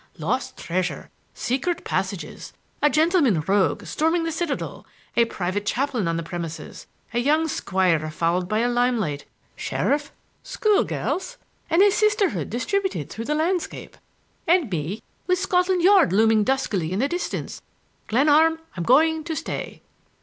Lost 0.17 0.57
treasure; 0.57 1.11
secret 1.35 1.83
passages; 1.83 2.53
a 2.81 2.89
gentleman 2.89 3.41
rogue 3.45 3.85
storming 3.85 4.23
the 4.23 4.31
citadel; 4.31 4.83
a 5.15 5.25
private 5.25 5.63
chaplain 5.63 6.07
on 6.07 6.17
the 6.17 6.23
premises; 6.23 6.87
a 7.13 7.19
young 7.19 7.47
squire 7.47 8.09
followed 8.09 8.49
by 8.49 8.57
a 8.61 8.67
limelight; 8.67 9.25
sheriff, 9.55 10.11
school 10.41 10.83
girls 10.83 11.37
and 11.69 11.83
a 11.83 11.91
Sisterhood 11.91 12.49
distributed 12.49 13.11
through 13.11 13.25
the 13.25 13.35
landscape,—and 13.35 14.71
me, 14.71 15.03
with 15.27 15.37
Scotland 15.37 15.83
Yard 15.83 16.11
looming 16.11 16.43
duskily 16.43 16.91
in 16.91 16.97
the 16.97 17.07
distance. 17.07 17.61
Glenarm, 18.07 18.57
I'm 18.75 18.81
going 18.81 19.23
to 19.25 19.35
stay." 19.35 19.83